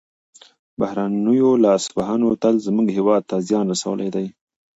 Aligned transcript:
بهرنیو 0.79 1.49
لاسوهنو 1.63 2.29
تل 2.41 2.55
زموږ 2.67 2.87
هېواد 2.97 3.21
ته 3.29 3.35
زیان 3.47 3.65
رسولی 3.73 4.09
دی. 4.15 4.27